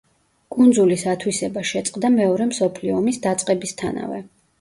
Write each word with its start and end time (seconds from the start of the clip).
კუნძულის 0.53 1.03
ათვისება 1.11 1.63
შეწყდა 1.71 2.11
მეორე 2.13 2.47
მსოფლიო 2.53 2.97
ომის 3.03 3.21
დაწყებისთანავე. 3.27 4.19